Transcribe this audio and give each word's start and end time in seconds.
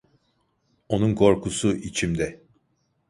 Onun 0.89 1.15
korkusu, 1.15 1.75
içimde. 1.75 2.41